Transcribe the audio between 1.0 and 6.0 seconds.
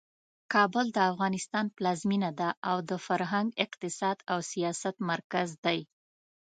افغانستان پلازمینه ده او د فرهنګ، اقتصاد او سیاست مرکز دی.